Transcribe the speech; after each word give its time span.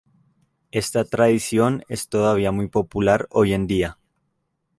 Esta 0.71 1.05
tradición 1.05 1.83
es 1.87 2.09
todavía 2.09 2.51
muy 2.51 2.67
popular 2.67 3.27
hoy 3.29 3.53
en 3.53 3.67
día. 3.67 3.99